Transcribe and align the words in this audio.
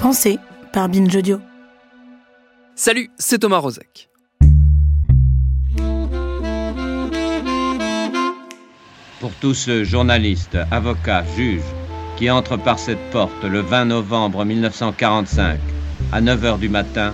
Pensée 0.00 0.38
par 0.72 0.88
Binge 0.88 1.14
Audio. 1.14 1.40
Salut, 2.74 3.10
c'est 3.18 3.40
Thomas 3.40 3.58
Rozek. 3.58 4.08
Pour 9.20 9.32
tous 9.42 9.52
ceux 9.52 9.84
journalistes, 9.84 10.56
avocats, 10.70 11.22
juges 11.36 11.60
qui 12.16 12.30
entrent 12.30 12.56
par 12.56 12.78
cette 12.78 13.10
porte 13.10 13.44
le 13.44 13.60
20 13.60 13.84
novembre 13.84 14.46
1945 14.46 15.60
à 16.12 16.22
9h 16.22 16.58
du 16.58 16.70
matin, 16.70 17.12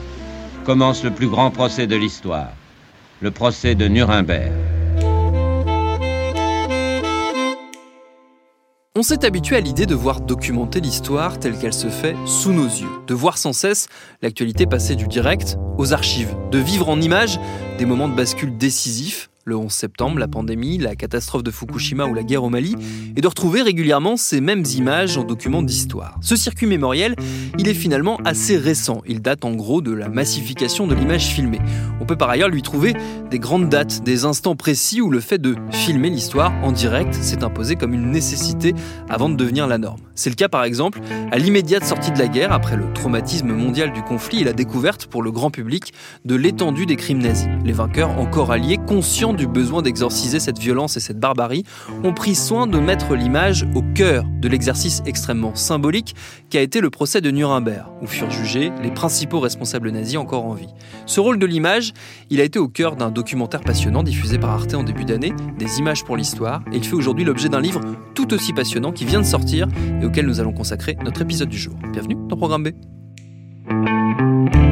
commence 0.64 1.02
le 1.02 1.10
plus 1.10 1.26
grand 1.26 1.50
procès 1.50 1.88
de 1.88 1.96
l'histoire, 1.96 2.52
le 3.20 3.32
procès 3.32 3.74
de 3.74 3.88
Nuremberg. 3.88 4.52
On 8.98 9.02
s'est 9.02 9.26
habitué 9.26 9.56
à 9.56 9.60
l'idée 9.60 9.84
de 9.84 9.94
voir 9.94 10.22
documenter 10.22 10.80
l'histoire 10.80 11.38
telle 11.38 11.58
qu'elle 11.58 11.74
se 11.74 11.88
fait 11.88 12.16
sous 12.24 12.54
nos 12.54 12.64
yeux, 12.64 12.88
de 13.06 13.12
voir 13.12 13.36
sans 13.36 13.52
cesse 13.52 13.88
l'actualité 14.22 14.64
passer 14.64 14.96
du 14.96 15.06
direct 15.06 15.58
aux 15.76 15.92
archives, 15.92 16.34
de 16.50 16.56
vivre 16.56 16.88
en 16.88 16.98
images 16.98 17.38
des 17.76 17.84
moments 17.84 18.08
de 18.08 18.14
bascule 18.14 18.56
décisifs 18.56 19.28
le 19.48 19.54
11 19.54 19.70
septembre, 19.70 20.18
la 20.18 20.26
pandémie, 20.26 20.76
la 20.76 20.96
catastrophe 20.96 21.44
de 21.44 21.52
Fukushima 21.52 22.04
ou 22.06 22.14
la 22.14 22.24
guerre 22.24 22.42
au 22.42 22.50
Mali, 22.50 22.74
et 23.14 23.20
de 23.20 23.28
retrouver 23.28 23.62
régulièrement 23.62 24.16
ces 24.16 24.40
mêmes 24.40 24.64
images 24.76 25.16
en 25.16 25.22
documents 25.22 25.62
d'histoire. 25.62 26.18
Ce 26.20 26.34
circuit 26.34 26.66
mémoriel, 26.66 27.14
il 27.56 27.68
est 27.68 27.74
finalement 27.74 28.18
assez 28.24 28.56
récent. 28.56 29.02
Il 29.06 29.22
date 29.22 29.44
en 29.44 29.52
gros 29.52 29.82
de 29.82 29.92
la 29.92 30.08
massification 30.08 30.88
de 30.88 30.96
l'image 30.96 31.26
filmée. 31.26 31.60
On 32.00 32.06
peut 32.06 32.16
par 32.16 32.28
ailleurs 32.28 32.48
lui 32.48 32.62
trouver 32.62 32.94
des 33.30 33.38
grandes 33.38 33.68
dates, 33.68 34.02
des 34.02 34.24
instants 34.24 34.56
précis 34.56 35.00
où 35.00 35.10
le 35.10 35.20
fait 35.20 35.38
de 35.38 35.54
filmer 35.70 36.10
l'histoire 36.10 36.52
en 36.64 36.72
direct 36.72 37.14
s'est 37.14 37.44
imposé 37.44 37.76
comme 37.76 37.94
une 37.94 38.10
nécessité 38.10 38.74
avant 39.08 39.28
de 39.28 39.36
devenir 39.36 39.68
la 39.68 39.78
norme. 39.78 40.00
C'est 40.16 40.30
le 40.30 40.34
cas 40.34 40.48
par 40.48 40.64
exemple 40.64 40.98
à 41.30 41.38
l'immédiate 41.38 41.84
sortie 41.84 42.10
de 42.10 42.18
la 42.18 42.26
guerre, 42.26 42.50
après 42.50 42.76
le 42.76 42.92
traumatisme 42.92 43.52
mondial 43.52 43.92
du 43.92 44.02
conflit 44.02 44.40
et 44.40 44.44
la 44.44 44.52
découverte 44.52 45.06
pour 45.06 45.22
le 45.22 45.30
grand 45.30 45.52
public 45.52 45.92
de 46.24 46.34
l'étendue 46.34 46.86
des 46.86 46.96
crimes 46.96 47.22
nazis. 47.22 47.48
Les 47.64 47.72
vainqueurs, 47.72 48.18
encore 48.18 48.50
alliés, 48.50 48.78
conscients 48.84 49.35
du 49.36 49.46
besoin 49.46 49.82
d'exorciser 49.82 50.40
cette 50.40 50.58
violence 50.58 50.96
et 50.96 51.00
cette 51.00 51.20
barbarie, 51.20 51.64
ont 52.02 52.12
pris 52.12 52.34
soin 52.34 52.66
de 52.66 52.78
mettre 52.78 53.14
l'image 53.14 53.66
au 53.74 53.82
cœur 53.94 54.24
de 54.40 54.48
l'exercice 54.48 55.02
extrêmement 55.06 55.54
symbolique 55.54 56.14
qu'a 56.50 56.62
été 56.62 56.80
le 56.80 56.90
procès 56.90 57.20
de 57.20 57.30
Nuremberg, 57.30 57.86
où 58.02 58.06
furent 58.06 58.30
jugés 58.30 58.72
les 58.82 58.90
principaux 58.90 59.40
responsables 59.40 59.90
nazis 59.90 60.16
encore 60.16 60.46
en 60.46 60.54
vie. 60.54 60.68
Ce 61.06 61.20
rôle 61.20 61.38
de 61.38 61.46
l'image, 61.46 61.92
il 62.30 62.40
a 62.40 62.44
été 62.44 62.58
au 62.58 62.68
cœur 62.68 62.96
d'un 62.96 63.10
documentaire 63.10 63.60
passionnant 63.60 64.02
diffusé 64.02 64.38
par 64.38 64.50
Arte 64.50 64.74
en 64.74 64.82
début 64.82 65.04
d'année, 65.04 65.32
Des 65.58 65.78
images 65.78 66.04
pour 66.04 66.16
l'histoire, 66.16 66.62
et 66.72 66.76
il 66.76 66.84
fait 66.84 66.94
aujourd'hui 66.94 67.24
l'objet 67.24 67.48
d'un 67.48 67.60
livre 67.60 67.80
tout 68.14 68.32
aussi 68.34 68.52
passionnant 68.52 68.92
qui 68.92 69.04
vient 69.04 69.20
de 69.20 69.26
sortir 69.26 69.68
et 70.00 70.04
auquel 70.04 70.26
nous 70.26 70.40
allons 70.40 70.52
consacrer 70.52 70.96
notre 71.04 71.22
épisode 71.22 71.48
du 71.48 71.58
jour. 71.58 71.74
Bienvenue 71.92 72.16
dans 72.28 72.36
Programme 72.36 72.64
B. 72.64 74.65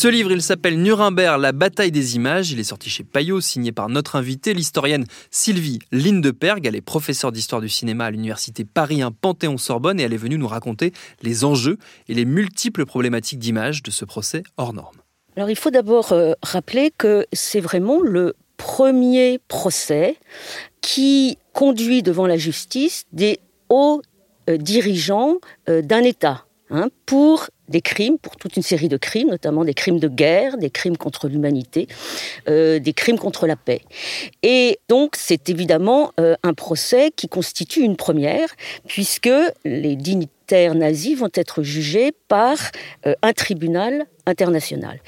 Ce 0.00 0.08
livre, 0.08 0.32
il 0.32 0.40
s'appelle 0.40 0.80
Nuremberg, 0.80 1.38
la 1.38 1.52
bataille 1.52 1.92
des 1.92 2.16
images. 2.16 2.52
Il 2.52 2.58
est 2.58 2.64
sorti 2.64 2.88
chez 2.88 3.04
Payot, 3.04 3.42
signé 3.42 3.70
par 3.70 3.90
notre 3.90 4.16
invitée, 4.16 4.54
l'historienne 4.54 5.04
Sylvie 5.30 5.78
Lindeperg. 5.92 6.64
Elle 6.64 6.74
est 6.74 6.80
professeure 6.80 7.32
d'histoire 7.32 7.60
du 7.60 7.68
cinéma 7.68 8.06
à 8.06 8.10
l'université 8.10 8.64
Paris 8.64 9.02
1 9.02 9.10
Panthéon-Sorbonne 9.10 10.00
et 10.00 10.04
elle 10.04 10.14
est 10.14 10.16
venue 10.16 10.38
nous 10.38 10.48
raconter 10.48 10.94
les 11.20 11.44
enjeux 11.44 11.76
et 12.08 12.14
les 12.14 12.24
multiples 12.24 12.86
problématiques 12.86 13.40
d'image 13.40 13.82
de 13.82 13.90
ce 13.90 14.06
procès 14.06 14.42
hors 14.56 14.72
norme. 14.72 14.96
Alors 15.36 15.50
il 15.50 15.56
faut 15.56 15.70
d'abord 15.70 16.12
euh, 16.12 16.32
rappeler 16.42 16.90
que 16.96 17.26
c'est 17.34 17.60
vraiment 17.60 18.00
le 18.00 18.32
premier 18.56 19.38
procès 19.48 20.16
qui 20.80 21.36
conduit 21.52 22.02
devant 22.02 22.26
la 22.26 22.38
justice 22.38 23.04
des 23.12 23.38
hauts 23.68 24.00
euh, 24.48 24.56
dirigeants 24.56 25.40
euh, 25.68 25.82
d'un 25.82 26.04
État 26.04 26.46
hein, 26.70 26.88
pour 27.04 27.50
des 27.70 27.80
crimes, 27.80 28.18
pour 28.18 28.36
toute 28.36 28.56
une 28.56 28.62
série 28.62 28.88
de 28.88 28.96
crimes, 28.96 29.30
notamment 29.30 29.64
des 29.64 29.74
crimes 29.74 29.98
de 29.98 30.08
guerre, 30.08 30.58
des 30.58 30.70
crimes 30.70 30.96
contre 30.96 31.28
l'humanité, 31.28 31.86
euh, 32.48 32.78
des 32.78 32.92
crimes 32.92 33.18
contre 33.18 33.46
la 33.46 33.56
paix. 33.56 33.80
Et 34.42 34.78
donc 34.88 35.14
c'est 35.16 35.48
évidemment 35.48 36.12
euh, 36.20 36.34
un 36.42 36.52
procès 36.52 37.10
qui 37.14 37.28
constitue 37.28 37.80
une 37.80 37.96
première, 37.96 38.48
puisque 38.86 39.30
les 39.64 39.96
dignitaires 39.96 40.74
nazis 40.74 41.16
vont 41.16 41.30
être 41.34 41.62
jugés 41.62 42.12
par 42.28 42.56
euh, 43.06 43.14
un 43.22 43.32
tribunal 43.32 44.06
international. 44.26 45.00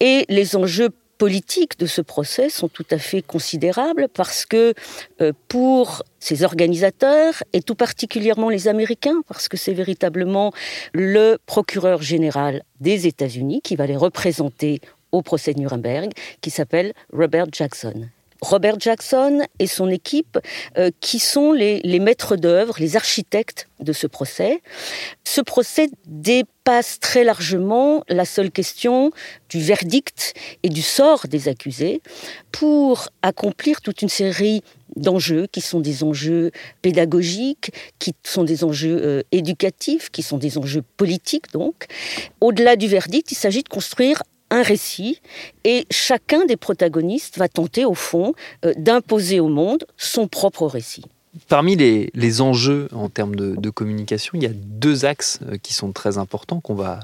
Et 0.00 0.24
les 0.28 0.54
enjeux 0.54 0.90
politiques 1.18 1.78
de 1.78 1.86
ce 1.86 2.00
procès 2.00 2.48
sont 2.48 2.68
tout 2.68 2.86
à 2.90 2.98
fait 2.98 3.22
considérables 3.22 4.08
parce 4.08 4.46
que 4.46 4.72
euh, 5.20 5.32
pour 5.48 6.02
ces 6.20 6.44
organisateurs, 6.44 7.42
et 7.52 7.60
tout 7.60 7.74
particulièrement 7.74 8.48
les 8.48 8.68
Américains, 8.68 9.20
parce 9.28 9.48
que 9.48 9.56
c'est 9.56 9.74
véritablement 9.74 10.52
le 10.94 11.36
procureur 11.46 12.02
général 12.02 12.62
des 12.80 13.06
États-Unis 13.06 13.60
qui 13.62 13.76
va 13.76 13.86
les 13.86 13.96
représenter 13.96 14.80
au 15.12 15.22
procès 15.22 15.54
de 15.54 15.60
Nuremberg, 15.60 16.10
qui 16.40 16.50
s'appelle 16.50 16.92
Robert 17.12 17.46
Jackson. 17.52 18.08
Robert 18.40 18.78
Jackson 18.78 19.42
et 19.58 19.66
son 19.66 19.88
équipe 19.88 20.38
euh, 20.76 20.90
qui 21.00 21.18
sont 21.18 21.52
les, 21.52 21.98
maîtres 21.98 22.36
d'œuvre, 22.36 22.76
les 22.78 22.96
architectes 22.96 23.68
de 23.80 23.92
ce 23.92 24.06
procès. 24.06 24.62
Ce 25.24 25.40
procès 25.40 25.88
dépasse 26.06 27.00
très 27.00 27.24
largement 27.24 28.04
la 28.08 28.24
seule 28.24 28.50
question 28.50 29.10
du 29.48 29.60
verdict 29.60 30.34
et 30.62 30.68
du 30.68 30.82
sort 30.82 31.26
des 31.28 31.48
accusés 31.48 32.02
pour 32.52 33.08
accomplir 33.22 33.80
toute 33.80 34.02
une 34.02 34.08
série 34.08 34.62
d'enjeux 34.96 35.46
qui 35.50 35.60
sont 35.60 35.80
des 35.80 36.02
enjeux 36.02 36.50
pédagogiques, 36.82 37.72
qui 37.98 38.14
sont 38.24 38.44
des 38.44 38.64
enjeux 38.64 39.00
euh, 39.02 39.22
éducatifs, 39.32 40.10
qui 40.10 40.22
sont 40.22 40.38
des 40.38 40.58
enjeux 40.58 40.82
politiques 40.96 41.52
donc. 41.52 41.86
Au-delà 42.40 42.76
du 42.76 42.88
verdict, 42.88 43.30
il 43.32 43.36
s'agit 43.36 43.62
de 43.62 43.68
construire 43.68 44.22
un 44.50 44.62
récit 44.62 45.20
et 45.64 45.86
chacun 45.90 46.44
des 46.46 46.56
protagonistes 46.56 47.38
va 47.38 47.48
tenter 47.48 47.84
au 47.84 47.94
fond 47.94 48.34
euh, 48.64 48.72
d'imposer 48.76 49.40
au 49.40 49.48
monde 49.48 49.86
son 49.96 50.28
propre 50.28 50.66
récit. 50.66 51.04
Parmi 51.48 51.76
les, 51.76 52.10
les 52.14 52.40
enjeux 52.40 52.88
en 52.92 53.08
termes 53.08 53.36
de, 53.36 53.70
communication, 53.70 54.32
il 54.34 54.42
y 54.42 54.46
a 54.46 54.52
deux 54.52 55.04
axes 55.04 55.40
euh, 55.46 55.56
qui 55.62 55.72
sont 55.74 55.92
très 55.92 56.18
importants 56.18 56.60
qu'on 56.60 56.74
va, 56.74 57.00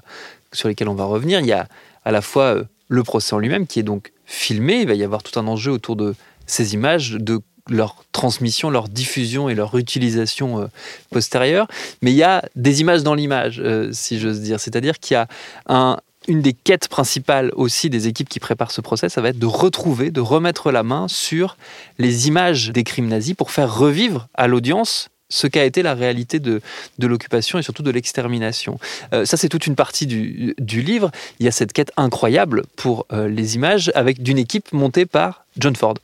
sur 0.53 0.69
lesquels 0.69 0.89
on 0.89 0.95
va 0.95 1.05
revenir. 1.05 1.41
Il 1.41 1.47
y 1.47 1.53
a 1.53 1.69
à 2.05 2.11
la 2.11 2.23
fois 2.23 2.45
euh, 2.45 2.65
le 2.89 3.03
procès 3.03 3.35
en 3.35 3.39
lui-même 3.39 3.67
qui 3.67 3.79
est 3.81 3.85
donc 3.85 4.13
filmé, 4.25 4.81
il 4.81 4.89
va 4.89 4.95
y 4.95 5.05
avoir 5.05 5.23
tout 5.23 5.39
un 5.39 5.47
enjeu 5.47 5.71
autour 5.71 5.97
de 5.97 6.15
ces 6.47 6.75
images, 6.75 7.13
de 7.13 7.41
leur 7.71 8.05
transmission, 8.13 8.69
leur 8.69 8.89
diffusion 8.89 9.49
et 9.49 9.55
leur 9.55 9.75
utilisation 9.77 10.69
postérieure. 11.11 11.67
Mais 12.03 12.13
il 12.13 12.17
y 12.17 12.23
a 12.23 12.45
des 12.57 12.83
images 12.83 13.03
dans 13.03 13.15
l'image, 13.15 13.63
si 13.93 14.21
j'ose 14.21 14.41
dire. 14.41 14.61
C'est-à-dire 14.61 14.99
qu'il 14.99 15.15
y 15.15 15.17
a 15.17 15.29
un, 15.67 15.97
une 16.29 16.41
des 16.41 16.53
quêtes 16.53 16.89
principales 16.89 17.51
aussi 17.55 17.91
des 17.91 18.09
équipes 18.09 18.29
qui 18.29 18.41
préparent 18.41 18.71
ce 18.71 18.81
procès, 18.81 19.09
ça 19.09 19.21
va 19.21 19.29
être 19.31 19.39
de 19.39 19.47
retrouver, 19.47 20.11
de 20.11 20.21
remettre 20.21 20.73
la 20.73 20.83
main 20.83 21.09
sur 21.09 21.57
les 21.99 22.29
images 22.29 22.71
des 22.71 22.85
crimes 22.85 23.09
nazis 23.09 23.35
pour 23.35 23.51
faire 23.51 23.75
revivre 23.75 24.29
à 24.35 24.47
l'audience 24.47 25.11
ce 25.31 25.47
qu'a 25.47 25.65
été 25.65 25.83
la 25.83 25.95
réalité 25.95 26.39
de, 26.39 26.61
l'occupation 27.01 27.59
et 27.59 27.63
surtout 27.63 27.83
de 27.83 27.91
l'extermination. 27.91 28.79
Euh, 29.13 29.25
ça, 29.25 29.37
c'est 29.37 29.49
toute 29.49 29.67
une 29.67 29.75
partie 29.75 30.07
du, 30.07 30.55
du, 30.59 30.83
livre. 30.83 31.11
Il 31.41 31.47
y 31.47 31.49
a 31.49 31.53
cette 31.53 31.73
quête 31.73 31.93
incroyable 31.97 32.63
pour 32.77 33.07
euh, 33.13 33.29
les 33.29 33.57
images 33.57 33.91
avec 33.95 34.23
d'une 34.23 34.39
équipe 34.39 34.73
montée 34.73 35.07
par 35.07 35.45
John 35.59 35.75
Ford. 35.75 35.95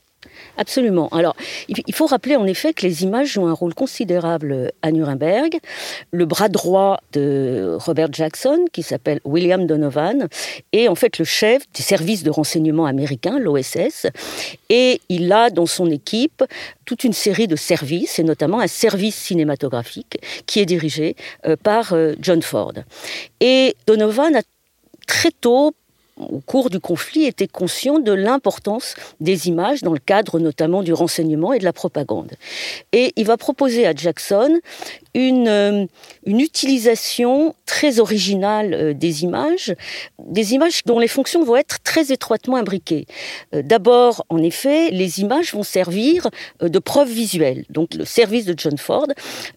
Absolument. 0.57 1.09
Alors, 1.09 1.35
il 1.69 1.95
faut 1.95 2.07
rappeler 2.07 2.37
en 2.37 2.47
effet 2.47 2.73
que 2.73 2.87
les 2.87 3.03
images 3.03 3.33
jouent 3.33 3.47
un 3.47 3.53
rôle 3.53 3.75
considérable 3.75 4.73
à 4.83 4.93
Nuremberg. 4.93 5.59
Le 6.11 6.27
bras 6.27 6.49
droit 6.49 6.99
de 7.13 7.77
Robert 7.79 8.13
Jackson, 8.13 8.65
qui 8.73 8.83
s'appelle 8.83 9.21
William 9.25 9.67
Donovan, 9.67 10.29
est 10.73 10.89
en 10.89 10.95
fait 10.95 11.19
le 11.19 11.25
chef 11.25 11.63
du 11.73 11.83
service 11.83 12.23
de 12.23 12.31
renseignement 12.31 12.87
américain, 12.87 13.39
l'OSS, 13.39 14.07
et 14.69 15.01
il 15.09 15.33
a 15.33 15.51
dans 15.51 15.67
son 15.67 15.91
équipe 15.91 16.45
toute 16.85 17.05
une 17.05 17.13
série 17.13 17.49
de 17.49 17.57
services, 17.57 18.19
et 18.19 18.25
notamment 18.25 18.61
un 18.61 18.67
service 18.67 19.17
cinématographique 19.17 20.19
qui 20.47 20.61
est 20.61 20.67
dirigé 20.67 21.17
euh, 21.47 21.57
par 21.57 21.93
euh, 21.93 22.15
John 22.21 22.43
Ford. 22.43 22.75
Et 23.41 23.77
Donovan 23.87 24.35
a 24.37 24.43
très 25.07 25.31
tôt 25.31 25.73
au 26.28 26.40
cours 26.40 26.70
du 26.70 26.81
conflit, 26.81 27.25
était 27.25 27.49
conscient 27.49 27.99
de 27.99 28.12
l'importance 28.12 28.94
des 29.20 29.49
images 29.49 29.82
dans 29.82 29.93
le 29.93 29.99
cadre 29.99 30.38
notamment 30.38 30.82
du 30.82 30.93
renseignement 30.93 31.52
et 31.52 31.58
de 31.58 31.64
la 31.64 31.72
propagande. 31.72 32.32
Et 32.93 33.12
il 33.17 33.26
va 33.26 33.37
proposer 33.37 33.87
à 33.87 33.94
Jackson 33.94 34.61
une, 35.14 35.49
euh, 35.49 35.87
une 36.25 36.40
utilisation 36.40 37.55
très 37.67 37.99
originale 37.99 38.75
euh, 38.75 38.94
des 38.94 39.25
images, 39.25 39.75
des 40.19 40.55
images 40.55 40.82
dont 40.84 40.99
les 40.99 41.08
fonctions 41.08 41.44
vont 41.44 41.56
être 41.56 41.82
très 41.82 42.12
étroitement 42.12 42.56
imbriquées. 42.56 43.06
Euh, 43.55 43.62
d'abord, 43.62 44.25
en 44.28 44.38
effet, 44.43 44.90
les 44.90 45.20
images 45.20 45.52
vont 45.52 45.62
servir 45.62 46.28
de 46.61 46.78
preuve 46.78 47.11
visuelle. 47.11 47.64
Donc 47.70 47.94
le 47.94 48.05
service 48.05 48.44
de 48.44 48.55
John 48.56 48.78
Ford 48.78 49.06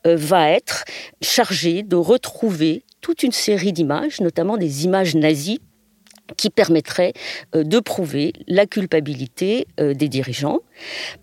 va 0.06 0.50
être 0.50 0.86
chargé 1.22 1.84
de 1.84 1.96
retrouver 1.96 2.84
toute 3.02 3.24
une 3.24 3.32
série 3.32 3.74
d'images, 3.74 4.22
notamment 4.22 4.58
des 4.58 4.86
images 4.86 5.16
nazies 5.16 5.60
qui 6.38 6.50
permettrait 6.50 7.14
euh, 7.56 7.64
de 7.64 7.80
prouver 7.80 8.34
la 8.48 8.66
culpabilité 8.66 9.68
euh, 9.80 9.94
des 9.94 10.08
dirigeants. 10.08 10.60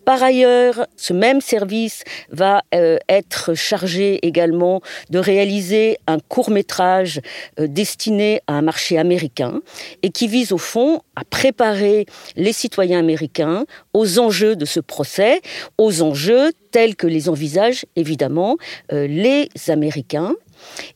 Par 0.05 0.23
ailleurs, 0.23 0.87
ce 0.97 1.13
même 1.13 1.41
service 1.41 2.05
va 2.31 2.63
euh, 2.75 2.99
être 3.09 3.55
chargé 3.55 4.25
également 4.27 4.81
de 5.11 5.19
réaliser 5.19 5.99
un 6.07 6.19
court 6.19 6.51
métrage 6.51 7.21
destiné 7.59 8.41
à 8.47 8.55
un 8.55 8.63
marché 8.63 8.99
américain 8.99 9.61
et 10.03 10.11
qui 10.11 10.29
vise 10.29 10.53
au 10.53 10.59
fond 10.59 11.01
à 11.17 11.25
préparer 11.25 12.07
les 12.37 12.53
citoyens 12.53 12.99
américains 12.99 13.65
aux 13.93 14.19
enjeux 14.19 14.57
de 14.57 14.65
ce 14.65 14.81
procès, 14.81 15.41
aux 15.79 16.03
enjeux 16.03 16.53
tels 16.71 16.97
que 16.97 17.07
les 17.07 17.29
envisagent 17.29 17.85
évidemment 17.97 18.57
les 18.91 19.49
Américains 19.69 20.35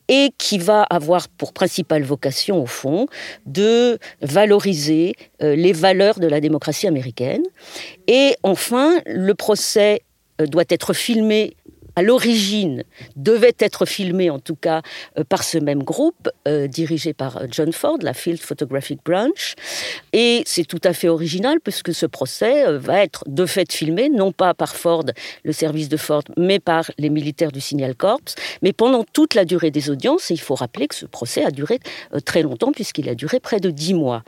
et 0.09 0.31
qui 0.39 0.59
va 0.59 0.83
avoir 0.85 1.29
pour 1.29 1.53
principale 1.53 2.03
vocation, 2.03 2.63
au 2.63 2.67
fond, 2.67 3.07
de 3.47 3.99
valoriser 4.21 5.15
euh, 5.43 5.57
les 5.57 5.73
valeurs 5.73 6.19
de 6.19 6.27
la 6.27 6.41
démocratie 6.41 6.87
américaine. 6.87 7.43
Et 8.07 8.37
enfin, 8.43 9.01
le 9.07 9.35
procès 9.35 10.03
euh, 10.41 10.47
doit 10.47 10.65
être 10.69 10.93
filmé 10.93 11.57
à 11.96 12.02
l'origine, 12.02 12.85
devait 13.17 13.55
être 13.58 13.87
filmé 13.87 14.31
en 14.31 14.38
tout 14.38 14.56
cas 14.56 14.82
euh, 15.19 15.25
par 15.25 15.44
ce 15.44 15.58
même 15.58 15.82
groupe, 15.82 16.29
euh, 16.49 16.67
dirigé 16.67 17.12
par 17.12 17.37
euh, 17.37 17.46
John 17.50 17.73
Ford, 17.73 17.99
la 18.02 18.14
Field 18.14 18.41
Photographic 18.41 19.00
Branch. 19.05 19.55
Et 20.12 20.43
c'est 20.46 20.64
tout 20.64 20.81
à 20.85 20.93
fait 20.93 21.08
original 21.08 21.61
puisque 21.61 21.94
ce 21.94 22.06
procès 22.06 22.64
va 22.79 23.02
être 23.02 23.25
de 23.26 23.46
fait 23.46 23.70
filmé, 23.73 24.08
non 24.08 24.32
pas 24.32 24.55
par 24.55 24.76
Ford, 24.76 25.05
le 25.44 25.52
service 25.52 25.88
de 25.88 25.96
Ford, 25.96 26.23
mais 26.37 26.58
par 26.58 26.91
les 26.99 27.11
militaires 27.11 27.52
du 27.52 27.61
Signal 27.61 27.94
Corps, 27.94 28.20
mais 28.62 28.73
pendant 28.73 29.05
toute 29.05 29.35
la 29.35 29.44
durée 29.44 29.70
des 29.70 29.91
audiences. 29.91 30.31
Et 30.31 30.35
il 30.35 30.41
faut 30.41 30.55
rappeler 30.55 30.88
que 30.88 30.94
ce 30.94 31.06
procès 31.06 31.44
a 31.44 31.50
duré 31.50 31.81
très 32.25 32.43
longtemps 32.43 32.73
puisqu'il 32.73 33.08
a 33.08 33.14
duré 33.14 33.41
près 33.41 33.61
de 33.61 33.70
dix 33.70 33.94
mois. 33.94 34.23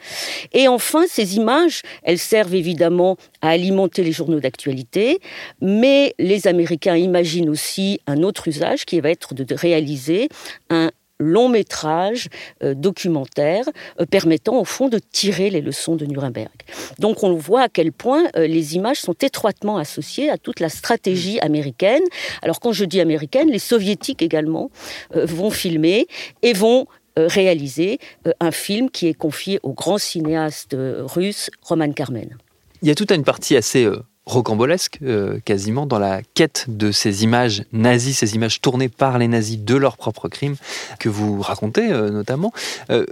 Et 0.52 0.68
enfin, 0.68 1.04
ces 1.08 1.36
images, 1.36 1.82
elles 2.02 2.18
servent 2.18 2.54
évidemment 2.54 3.16
à 3.46 3.50
alimenter 3.50 4.02
les 4.02 4.12
journaux 4.12 4.40
d'actualité, 4.40 5.20
mais 5.60 6.14
les 6.18 6.48
Américains 6.48 6.96
imaginent 6.96 7.48
aussi 7.48 8.00
un 8.08 8.24
autre 8.24 8.48
usage 8.48 8.84
qui 8.84 9.00
va 9.00 9.10
être 9.10 9.34
de 9.34 9.54
réaliser 9.54 10.28
un 10.68 10.90
long 11.18 11.48
métrage 11.48 12.28
euh, 12.62 12.74
documentaire 12.74 13.64
euh, 14.00 14.04
permettant 14.04 14.60
au 14.60 14.64
fond 14.64 14.88
de 14.88 14.98
tirer 14.98 15.48
les 15.48 15.60
leçons 15.60 15.94
de 15.94 16.04
Nuremberg. 16.04 16.50
Donc 16.98 17.22
on 17.22 17.34
voit 17.34 17.62
à 17.62 17.68
quel 17.68 17.92
point 17.92 18.24
euh, 18.36 18.46
les 18.48 18.74
images 18.74 18.98
sont 18.98 19.14
étroitement 19.14 19.78
associées 19.78 20.28
à 20.28 20.38
toute 20.38 20.60
la 20.60 20.68
stratégie 20.68 21.38
américaine. 21.40 22.02
Alors 22.42 22.58
quand 22.60 22.72
je 22.72 22.84
dis 22.84 23.00
américaine, 23.00 23.48
les 23.48 23.60
soviétiques 23.60 24.22
également 24.22 24.70
vont 25.14 25.50
filmer 25.50 26.06
et 26.42 26.52
vont 26.52 26.86
réaliser 27.16 27.98
un 28.40 28.50
film 28.50 28.90
qui 28.90 29.06
est 29.06 29.14
confié 29.14 29.58
au 29.62 29.72
grand 29.72 29.96
cinéaste 29.96 30.76
russe 30.76 31.48
Roman 31.62 31.92
Carmen. 31.92 32.36
Il 32.82 32.88
y 32.88 32.90
a 32.90 32.94
toute 32.94 33.10
une 33.10 33.24
partie 33.24 33.56
assez 33.56 33.88
rocambolesque 34.26 34.98
euh, 35.02 35.38
quasiment 35.44 35.86
dans 35.86 36.00
la 36.00 36.20
quête 36.34 36.66
de 36.68 36.90
ces 36.90 37.22
images 37.22 37.64
nazies, 37.72 38.12
ces 38.12 38.34
images 38.34 38.60
tournées 38.60 38.88
par 38.88 39.18
les 39.18 39.28
nazis 39.28 39.58
de 39.58 39.76
leurs 39.76 39.96
propres 39.96 40.28
crimes 40.28 40.56
que 40.98 41.08
vous 41.08 41.40
racontez 41.40 41.92
euh, 41.92 42.10
notamment. 42.10 42.52
Euh, 42.90 43.06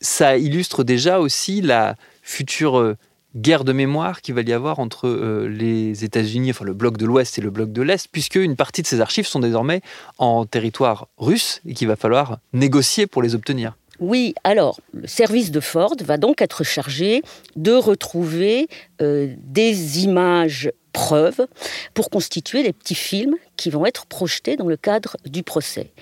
ça 0.00 0.36
illustre 0.38 0.82
déjà 0.82 1.20
aussi 1.20 1.60
la 1.60 1.94
future 2.22 2.94
guerre 3.34 3.64
de 3.64 3.72
mémoire 3.72 4.20
qu'il 4.20 4.34
va 4.34 4.42
y 4.42 4.52
avoir 4.52 4.78
entre 4.78 5.08
les 5.48 6.04
États-Unis, 6.04 6.50
enfin 6.50 6.66
le 6.66 6.74
bloc 6.74 6.98
de 6.98 7.06
l'Ouest 7.06 7.38
et 7.38 7.40
le 7.40 7.50
bloc 7.50 7.72
de 7.72 7.80
l'Est, 7.80 8.06
puisque 8.12 8.34
une 8.34 8.56
partie 8.56 8.82
de 8.82 8.86
ces 8.86 9.00
archives 9.00 9.26
sont 9.26 9.40
désormais 9.40 9.80
en 10.18 10.44
territoire 10.44 11.08
russe 11.16 11.62
et 11.66 11.72
qu'il 11.72 11.88
va 11.88 11.96
falloir 11.96 12.38
négocier 12.52 13.06
pour 13.06 13.22
les 13.22 13.34
obtenir. 13.34 13.74
Oui, 14.00 14.34
alors, 14.44 14.80
le 14.92 15.06
service 15.06 15.50
de 15.50 15.60
Ford 15.60 15.94
va 16.04 16.16
donc 16.16 16.42
être 16.42 16.64
chargé 16.64 17.22
de 17.56 17.72
retrouver 17.72 18.68
euh, 19.00 19.34
des 19.38 20.04
images 20.04 20.70
preuves 20.92 21.46
pour 21.94 22.10
constituer 22.10 22.62
les 22.62 22.72
petits 22.72 22.94
films 22.94 23.36
qui 23.56 23.70
vont 23.70 23.86
être 23.86 24.06
projetés 24.06 24.56
dans 24.56 24.68
le 24.68 24.76
cadre 24.76 25.16
du 25.26 25.42
procès. 25.42 25.92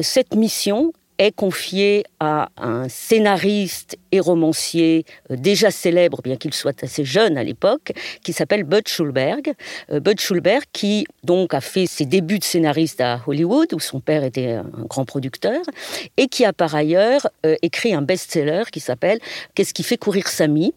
Cette 0.00 0.34
mission, 0.34 0.92
est 1.18 1.32
confié 1.32 2.04
à 2.20 2.48
un 2.56 2.88
scénariste 2.88 3.96
et 4.12 4.20
romancier 4.20 5.04
euh, 5.30 5.36
déjà 5.36 5.70
célèbre, 5.70 6.22
bien 6.22 6.36
qu'il 6.36 6.54
soit 6.54 6.82
assez 6.82 7.04
jeune 7.04 7.36
à 7.36 7.44
l'époque, 7.44 7.92
qui 8.22 8.32
s'appelle 8.32 8.64
Bud 8.64 8.86
Schulberg. 8.88 9.52
Euh, 9.90 10.00
Bud 10.00 10.20
Schulberg 10.20 10.62
qui 10.72 11.06
donc 11.24 11.54
a 11.54 11.60
fait 11.60 11.86
ses 11.86 12.06
débuts 12.06 12.38
de 12.38 12.44
scénariste 12.44 13.00
à 13.00 13.20
Hollywood, 13.26 13.72
où 13.74 13.80
son 13.80 14.00
père 14.00 14.24
était 14.24 14.52
un 14.52 14.84
grand 14.88 15.04
producteur, 15.04 15.60
et 16.16 16.28
qui 16.28 16.44
a 16.44 16.52
par 16.52 16.74
ailleurs 16.74 17.28
euh, 17.44 17.56
écrit 17.62 17.94
un 17.94 18.02
best-seller 18.02 18.64
qui 18.72 18.80
s'appelle 18.80 19.18
Qu'est-ce 19.54 19.74
qui 19.74 19.82
fait 19.82 19.98
courir 19.98 20.28
Samy? 20.28 20.72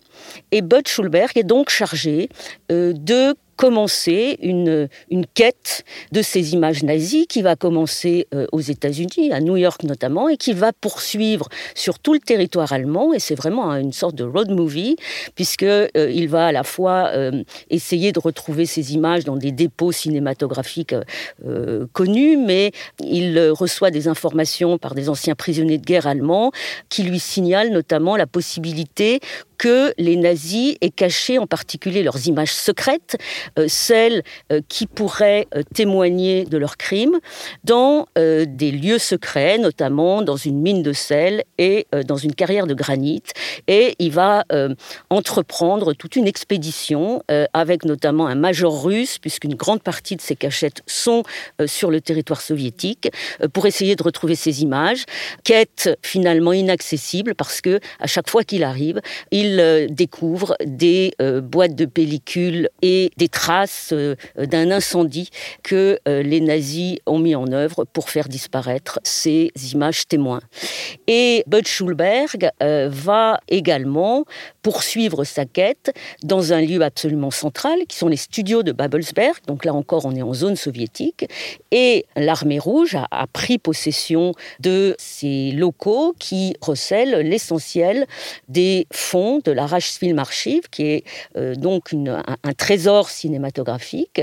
Et 0.52 0.62
Bud 0.62 0.88
Schulberg 0.88 1.38
est 1.38 1.44
donc 1.44 1.70
chargé 1.70 2.30
de 2.70 3.36
commencer 3.62 4.40
une, 4.42 4.90
une 5.12 5.28
quête 5.28 5.84
de 6.12 6.24
ces 6.24 6.54
images 6.54 6.82
nazies 6.82 7.28
qui 7.28 7.44
va 7.44 7.56
commencer 7.56 8.28
euh, 8.34 8.48
aux 8.52 8.60
États-Unis, 8.60 9.32
à 9.32 9.40
New 9.40 9.56
York 9.56 9.84
notamment, 9.84 10.30
et 10.30 10.38
qui 10.38 10.54
va 10.54 10.74
poursuivre 10.74 11.48
sur 11.76 12.00
tout 12.00 12.14
le 12.14 12.20
territoire 12.20 12.74
allemand. 12.74 13.14
Et 13.14 13.20
c'est 13.20 13.36
vraiment 13.36 13.72
une 13.76 13.94
sorte 13.94 14.16
de 14.16 14.24
road 14.24 14.50
movie, 14.50 14.96
puisque 15.36 15.62
euh, 15.62 16.28
va 16.28 16.48
à 16.48 16.52
la 16.52 16.64
fois 16.64 17.12
euh, 17.14 17.44
essayer 17.70 18.12
de 18.12 18.20
retrouver 18.20 18.66
ces 18.66 18.96
images 18.96 19.26
dans 19.26 19.38
des 19.38 19.52
dépôts 19.52 19.92
cinématographiques 19.92 20.96
connus, 21.94 22.38
mais 22.38 22.72
il 23.00 23.40
reçoit 23.52 23.92
des 23.92 24.08
informations 24.08 24.78
par 24.78 24.96
des 24.96 25.10
anciens 25.10 25.36
prisonniers 25.36 25.78
de 25.78 25.86
guerre 25.86 26.08
allemands 26.08 26.52
qui 26.90 27.04
lui 27.04 27.20
signalent 27.20 27.72
notamment 27.72 28.16
la 28.16 28.28
possibilité 28.28 29.20
que 29.62 29.94
les 30.00 30.16
nazis 30.16 30.76
aient 30.82 30.90
caché 30.90 31.38
en 31.38 31.46
particulier 31.46 32.02
leurs 32.02 32.28
images 32.28 32.52
secrètes, 32.52 33.16
euh, 33.60 33.66
celles 33.68 34.24
euh, 34.52 34.60
qui 34.68 34.88
pourraient 34.88 35.48
euh, 35.56 35.62
témoigner 35.76 36.46
de 36.46 36.58
leurs 36.58 36.78
crimes, 36.78 37.20
dans 37.64 38.08
des 38.16 38.72
lieux 38.72 38.98
secrets, 38.98 39.60
notamment 39.60 40.24
dans 40.24 40.36
une 40.36 40.60
mine 40.60 40.82
de 40.82 40.94
sel 40.94 41.44
et 41.58 41.86
dans 42.08 42.18
une 42.18 42.34
carrière 42.34 42.66
de 42.66 42.74
granit. 42.74 43.22
Et 43.68 43.96
il 44.00 44.12
va 44.12 44.44
entreprendre 45.10 45.94
toute 45.94 46.16
une 46.16 46.28
expédition 46.28 47.24
avec 47.54 47.86
notamment 47.86 48.28
un 48.28 48.36
major 48.36 48.84
russe, 48.84 49.18
puisqu'une 49.20 49.56
grande 49.56 49.84
partie 49.84 50.16
de 50.16 50.22
ces 50.22 50.36
cachettes 50.36 50.82
sont 50.88 51.24
sur 51.66 51.92
le 51.92 52.02
territoire 52.02 52.42
soviétique, 52.42 53.12
pour 53.54 53.66
essayer 53.66 53.96
de 53.96 54.04
retrouver 54.04 54.36
ces 54.36 54.62
images, 54.62 55.06
quête 55.44 55.90
finalement 56.02 56.54
inaccessible 56.54 57.36
parce 57.36 57.62
que 57.62 57.80
à 58.00 58.08
chaque 58.08 58.30
fois 58.30 58.44
qu'il 58.44 58.64
arrive, 58.64 59.02
il 59.32 59.51
il 59.52 59.60
euh, 59.60 59.88
découvre 59.90 60.56
des 60.66 61.14
euh, 61.22 61.42
boîtes 61.42 61.76
de 61.76 61.86
pellicules 61.86 62.70
et 62.82 63.12
des 63.18 63.28
traces 63.28 63.90
euh, 63.92 64.16
d'un 64.38 64.72
incendie 64.72 65.30
que 65.64 66.00
les 66.06 66.42
nazis 66.42 66.98
ont 67.06 67.20
mis 67.20 67.36
en 67.36 67.52
œuvre 67.52 67.86
pour 67.86 68.10
faire 68.10 68.28
disparaître 68.28 69.00
ces 69.04 69.52
images 69.74 70.08
témoins. 70.08 70.42
Et 71.08 71.44
Bud 71.48 71.68
Schulberg 71.68 72.50
va 72.60 73.40
également 73.48 74.26
poursuivre 74.62 75.24
sa 75.24 75.46
quête 75.46 75.94
dans 76.24 76.54
un 76.54 76.62
lieu 76.62 76.82
absolument 76.82 77.32
central, 77.32 77.80
qui 77.88 77.98
sont 77.98 78.08
les 78.08 78.18
studios 78.18 78.64
de 78.64 78.72
Babelsberg. 78.72 79.36
Donc 79.48 79.66
là 79.66 79.74
encore, 79.74 80.06
on 80.06 80.16
est 80.16 80.22
en 80.22 80.34
zone 80.34 80.56
soviétique. 80.56 81.28
Et 81.72 82.06
l'armée 82.16 82.60
rouge 82.60 82.96
a, 82.96 83.28
pris 83.28 83.58
possession 83.58 84.34
de 84.60 84.96
ces 85.00 85.52
locaux 85.52 86.14
qui 86.20 86.56
recèlent 86.62 87.28
l'essentiel 87.28 88.06
des 88.48 88.88
fonds 88.92 89.40
de 89.44 89.52
la 89.52 89.68
Film 89.80 90.20
Archive, 90.20 90.64
qui 90.70 90.84
est 90.84 91.04
euh, 91.38 91.56
donc 91.56 91.94
un, 91.94 92.54
trésor 92.54 93.10
cinématographique. 93.10 94.22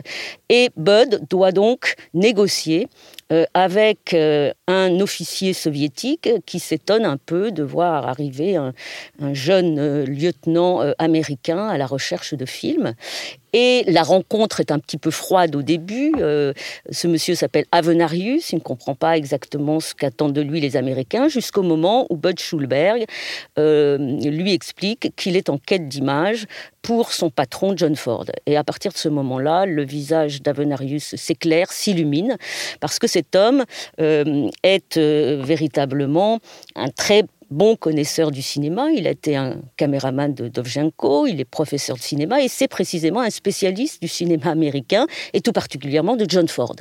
Et 0.48 0.70
Bud 0.76 1.26
doit 1.28 1.52
donc 1.52 1.94
négocier 2.14 2.88
euh, 3.32 3.44
avec 3.54 4.14
euh, 4.14 4.52
un 4.66 5.00
officier 5.00 5.52
soviétique 5.52 6.28
qui 6.46 6.58
s'étonne 6.58 7.04
un 7.04 7.16
peu 7.16 7.50
de 7.50 7.62
voir 7.62 8.08
arriver 8.08 8.56
un, 8.56 8.72
jeune 9.32 10.04
lieutenant 10.04 10.80
américain 10.98 11.68
à 11.68 11.76
la 11.76 11.86
recherche 11.86 12.34
de 12.34 12.46
films. 12.46 12.94
Et 13.52 13.84
la 13.86 14.02
rencontre 14.02 14.60
est 14.60 14.70
un 14.70 14.78
petit 14.78 14.98
peu 14.98 15.10
froide 15.10 15.56
au 15.56 15.62
début. 15.62 16.12
Euh, 16.18 16.52
ce 16.90 17.06
monsieur 17.06 17.34
s'appelle 17.34 17.64
Avenarius, 17.72 18.52
il 18.52 18.56
ne 18.56 18.60
comprend 18.60 18.94
pas 18.94 19.16
exactement 19.16 19.80
ce 19.80 19.94
qu'attendent 19.94 20.32
de 20.32 20.42
lui 20.42 20.60
les 20.60 20.76
Américains, 20.76 21.28
jusqu'au 21.28 21.62
moment 21.62 22.06
où 22.10 22.16
Bud 22.16 22.38
Schulberg 22.38 23.04
euh, 23.58 23.96
lui 23.98 24.52
explique 24.52 25.12
qu'il 25.16 25.36
est 25.36 25.48
en 25.48 25.58
quête 25.58 25.88
d'image 25.88 26.46
pour 26.82 27.12
son 27.12 27.30
patron 27.30 27.74
John 27.76 27.96
Ford. 27.96 28.26
Et 28.46 28.56
à 28.56 28.64
partir 28.64 28.92
de 28.92 28.98
ce 28.98 29.08
moment-là, 29.08 29.66
le 29.66 29.84
visage 29.84 30.42
d'Avenarius 30.42 31.16
s'éclaire, 31.16 31.72
s'illumine, 31.72 32.36
parce 32.80 32.98
que 32.98 33.06
cet 33.06 33.34
homme 33.34 33.64
euh, 34.00 34.48
est 34.62 34.98
véritablement 34.98 36.38
un 36.76 36.88
très 36.88 37.24
bon 37.50 37.76
connaisseur 37.76 38.30
du 38.30 38.42
cinéma, 38.42 38.90
il 38.94 39.06
a 39.06 39.10
été 39.10 39.36
un 39.36 39.56
caméraman 39.76 40.34
de 40.34 40.48
Dovzhenko, 40.48 41.26
il 41.26 41.40
est 41.40 41.44
professeur 41.44 41.96
de 41.96 42.02
cinéma 42.02 42.42
et 42.42 42.48
c'est 42.48 42.68
précisément 42.68 43.20
un 43.20 43.30
spécialiste 43.30 44.02
du 44.02 44.08
cinéma 44.08 44.50
américain 44.50 45.06
et 45.32 45.40
tout 45.40 45.52
particulièrement 45.52 46.16
de 46.16 46.26
John 46.28 46.48
Ford, 46.48 46.76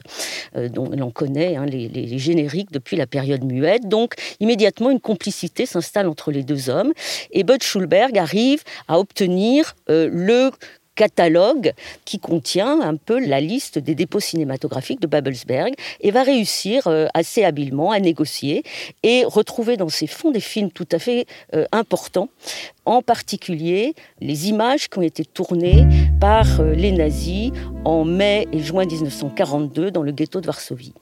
euh, 0.55 0.67
dont 0.69 0.89
l'on 0.89 1.11
connaît 1.11 1.55
hein, 1.55 1.65
les, 1.65 2.17
génériques 2.17 2.71
depuis 2.71 2.97
la 2.97 3.07
période 3.07 3.43
muette. 3.43 3.87
Donc 3.87 4.15
immédiatement 4.39 4.89
une 4.89 4.99
complicité 4.99 5.65
s'installe 5.65 6.07
entre 6.07 6.31
les 6.31 6.43
deux 6.43 6.69
hommes 6.69 6.91
et 7.31 7.43
Bud 7.43 7.63
Schulberg 7.63 8.17
arrive 8.17 8.63
à 8.87 8.99
obtenir 8.99 9.75
euh, 9.89 10.09
le 10.11 10.51
catalogue 10.97 11.73
qui 12.03 12.19
contient 12.19 12.81
un 12.81 12.95
peu 12.95 13.25
la 13.25 13.39
liste 13.39 13.77
des 13.77 13.95
dépôts 13.95 14.19
cinématographiques 14.19 14.99
de 14.99 15.07
Babelsberg 15.07 15.75
et 16.01 16.11
va 16.11 16.23
réussir 16.23 16.87
euh, 16.87 17.05
assez 17.13 17.43
habilement 17.43 17.91
à 17.91 17.99
négocier 17.99 18.63
et 19.03 19.23
retrouver 19.23 19.77
dans 19.77 19.89
ses 19.89 20.07
fonds 20.07 20.31
des 20.31 20.41
films 20.41 20.71
tout 20.71 20.87
à 20.91 20.99
fait 20.99 21.27
euh, 21.53 21.65
importants, 21.71 22.29
en 22.85 23.01
particulier 23.01 23.93
les 24.19 24.49
images 24.49 24.89
qui 24.89 24.97
ont 24.97 25.03
été 25.03 25.23
tournées 25.23 25.85
par 26.19 26.59
euh, 26.59 26.73
les 26.73 26.91
nazis 26.91 27.51
en 27.85 28.03
mai 28.03 28.47
et 28.51 28.59
juin 28.59 28.85
1942 28.85 29.91
dans 29.91 30.01
le 30.01 30.11
ghetto 30.11 30.41
de 30.41 30.47
Varsovie. 30.47 30.93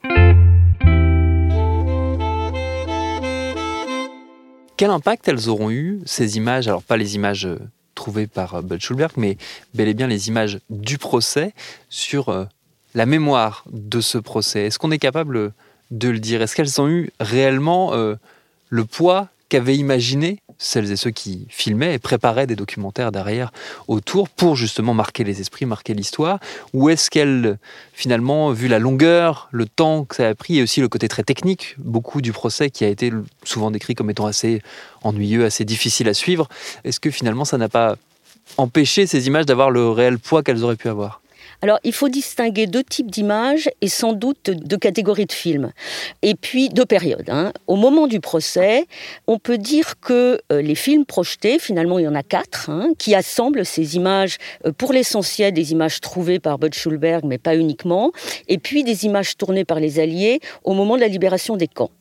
Quel 4.78 4.90
impact 4.90 5.30
elles 5.30 5.48
auront 5.48 5.72
eu, 5.72 6.02
ces 6.06 6.36
images, 6.36 6.68
alors 6.68 6.84
pas 6.84 6.98
les 6.98 7.16
images 7.16 7.48
par 8.34 8.56
euh, 8.56 8.62
Bud 8.62 8.82
Schulberg, 8.82 9.14
mais 9.18 9.38
bel 9.74 9.88
et 9.88 9.94
bien 9.94 10.08
les 10.08 10.28
images 10.28 10.60
du 10.70 10.98
procès 10.98 11.54
sur 11.90 12.30
euh, 12.30 12.46
la 12.94 13.06
mémoire 13.06 13.64
de 13.72 14.02
ce 14.02 14.18
procès. 14.18 14.66
Est-ce 14.66 14.80
qu'on 14.80 14.92
est 14.92 15.00
capable 15.00 15.54
de 15.92 16.10
le 16.10 16.20
dire? 16.20 16.42
Est-ce 16.42 16.56
qu'elles 16.56 16.82
ont 16.82 16.88
eu 16.88 17.12
réellement 17.20 17.94
euh, 17.94 18.16
le 18.70 18.86
poids 18.86 19.30
qu'avaient 19.50 19.78
imaginé 19.78 20.42
celles 20.58 20.92
et 20.92 20.96
ceux 20.96 21.12
qui 21.12 21.46
filmaient 21.50 21.96
et 21.96 22.00
préparaient 22.00 22.48
des 22.48 22.56
documentaires 22.56 23.12
derrière 23.12 23.52
autour 23.88 24.30
pour 24.30 24.56
justement 24.56 24.94
marquer 24.94 25.24
les 25.24 25.42
esprits, 25.42 25.66
marquer 25.66 25.94
l'histoire 25.94 26.40
Ou 26.74 26.90
est-ce 26.90 27.10
qu'elle, 27.10 27.58
finalement, 27.94 28.52
vu 28.52 28.68
la 28.68 28.80
longueur, 28.80 29.50
le 29.52 29.66
temps 29.66 30.06
que 30.06 30.16
ça 30.16 30.30
a 30.30 30.36
pris 30.36 30.60
et 30.60 30.64
aussi 30.64 30.82
le 30.82 30.88
côté 30.88 31.08
très 31.08 31.24
technique, 31.24 31.76
beaucoup 31.78 32.22
du 32.22 32.32
procès 32.32 32.70
qui 32.70 32.86
a 32.86 32.88
été 32.88 33.12
souvent 33.44 33.72
décrit 33.72 33.96
comme 33.96 34.10
étant 34.10 34.26
assez 34.26 34.62
ennuyeux, 35.04 35.46
assez 35.46 35.66
difficile 35.66 36.08
à 36.10 36.14
suivre, 36.14 36.48
est-ce 36.84 37.00
que 37.00 37.12
finalement 37.12 37.46
ça 37.46 37.58
n'a 37.58 37.70
pas 37.70 37.96
empêché 38.58 39.08
ces 39.08 39.28
images 39.28 39.46
d'avoir 39.46 39.72
le 39.72 39.90
réel 39.90 40.20
poids 40.20 40.44
qu'elles 40.44 40.64
auraient 40.64 40.76
pu 40.76 40.90
avoir? 40.90 41.22
Alors, 41.62 41.80
il 41.84 41.94
faut 41.94 42.10
distinguer 42.10 42.68
deux 42.68 42.84
types 42.84 43.10
d'images 43.10 43.70
et 43.82 43.88
sans 43.88 44.14
doute 44.14 44.52
deux 44.52 44.78
catégories 44.78 45.26
de 45.26 45.32
films. 45.32 45.72
Et 46.22 46.36
puis 46.36 46.70
deux 46.70 46.86
périodes. 46.86 47.30
Hein. 47.30 47.54
Au 47.68 47.76
moment 47.76 48.08
du 48.08 48.20
procès, 48.20 48.86
on 49.28 49.40
peut 49.40 49.58
dire 49.58 50.00
que 50.00 50.40
euh, 50.52 50.62
les 50.62 50.76
films 50.76 51.06
projetés, 51.06 51.60
finalement, 51.60 52.00
il 52.00 52.06
y 52.06 52.08
en 52.08 52.16
a 52.16 52.24
quatre, 52.24 52.70
hein, 52.70 52.90
qui 52.98 53.16
assemblent 53.16 53.66
ces 53.66 53.96
images, 53.96 54.38
euh, 54.66 54.72
pour 54.72 54.94
l'essentiel, 54.94 55.54
des 55.54 55.72
images 55.72 56.02
trouvées 56.02 56.40
par 56.40 56.60
Bud 56.60 56.74
Schulberg, 56.74 57.24
mais 57.26 57.38
pas 57.38 57.56
uniquement, 57.56 58.12
et 58.48 58.58
puis 58.58 58.84
des 58.84 59.06
images 59.06 59.38
tournées 59.38 59.66
par 59.66 59.80
les 59.80 60.00
Alliés 60.00 60.40
au 60.64 60.74
moment 60.74 60.96
de 60.96 61.02
la 61.02 61.08
libération 61.08 61.58
des 61.58 61.68
camps. 61.68 61.92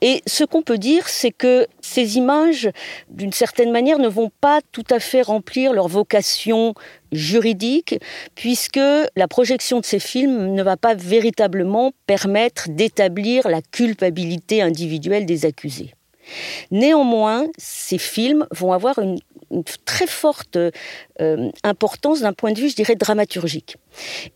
Et 0.00 0.22
ce 0.26 0.44
qu'on 0.44 0.62
peut 0.62 0.78
dire, 0.78 1.08
c'est 1.08 1.30
que 1.30 1.66
ces 1.80 2.16
images, 2.16 2.70
d'une 3.08 3.32
certaine 3.32 3.70
manière, 3.70 3.98
ne 3.98 4.08
vont 4.08 4.30
pas 4.40 4.60
tout 4.72 4.84
à 4.90 5.00
fait 5.00 5.22
remplir 5.22 5.72
leur 5.72 5.88
vocation 5.88 6.74
juridique, 7.12 7.98
puisque 8.34 8.80
la 9.16 9.28
projection 9.28 9.80
de 9.80 9.84
ces 9.84 9.98
films 9.98 10.54
ne 10.54 10.62
va 10.62 10.76
pas 10.76 10.94
véritablement 10.94 11.92
permettre 12.06 12.68
d'établir 12.70 13.48
la 13.48 13.62
culpabilité 13.62 14.62
individuelle 14.62 15.26
des 15.26 15.44
accusés. 15.44 15.94
Néanmoins, 16.70 17.46
ces 17.58 17.98
films 17.98 18.46
vont 18.50 18.72
avoir 18.72 18.98
une 18.98 19.18
très 19.84 20.06
forte 20.06 20.56
euh, 20.56 21.50
importance 21.62 22.20
d'un 22.20 22.32
point 22.32 22.52
de 22.52 22.58
vue, 22.58 22.70
je 22.70 22.76
dirais, 22.76 22.94
dramaturgique. 22.94 23.76